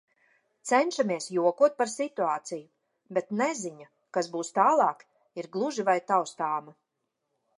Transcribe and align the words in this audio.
Cenšamies 0.69 1.27
jokot 1.33 1.75
par 1.81 1.89
situāciju, 1.91 2.65
bet 3.17 3.29
neziņa, 3.43 3.87
kas 4.19 4.29
būs 4.37 4.51
tālāk, 4.57 5.05
ir 5.43 5.51
gluži 5.57 5.89
vai 5.91 5.97
taustāma. 6.13 6.75